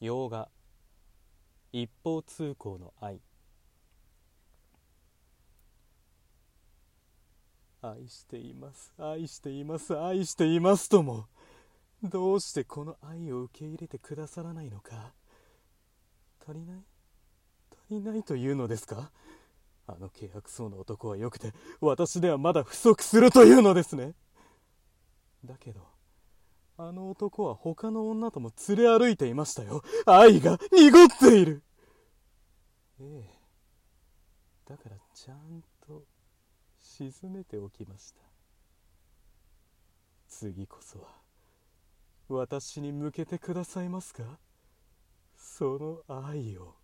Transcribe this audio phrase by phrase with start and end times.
[0.00, 0.48] 洋画
[1.72, 3.20] 一方通行の愛。
[7.82, 8.92] 愛しています。
[8.98, 9.98] 愛しています。
[9.98, 11.26] 愛していますとも
[12.02, 15.12] どうしてこの愛を受け入れてくださらないのか。
[16.48, 16.76] 足りない？
[17.88, 19.10] 足りないというのですか？
[19.86, 24.14] あの契約そうな男はよくて私ではまだ不足するというのですね。
[25.44, 25.80] だけど
[26.82, 29.82] あの男は他の女とも連れ歩いていましたよ。
[30.06, 31.62] 愛が濁っている。
[32.98, 33.38] ええ。
[34.66, 36.04] だからちゃんと
[36.78, 38.22] 沈めておきました。
[40.26, 41.08] 次こそは
[42.28, 44.38] 私に向けてくださいますか？
[45.36, 46.79] その愛を。